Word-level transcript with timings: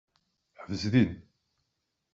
Ḥbes 0.61 0.83
din. 0.93 1.11